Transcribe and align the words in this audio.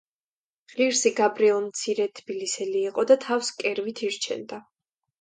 ღირსი 0.71 1.11
გაბრიელ 1.19 1.61
მცირე 1.67 2.09
თბილისელი 2.21 2.83
იყო 2.91 3.09
და 3.13 3.21
თავს 3.29 3.55
კერვით 3.63 4.07
ირჩენდა. 4.13 4.65